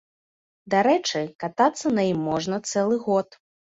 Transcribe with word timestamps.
Дарэчы, 0.73 1.21
катацца 1.45 1.87
на 1.99 2.07
ім 2.13 2.19
можна 2.31 2.63
цэлы 2.71 2.95
год. 3.09 3.29